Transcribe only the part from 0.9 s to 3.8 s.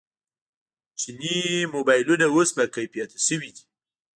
چیني موبایلونه اوس باکیفیته شوي دي.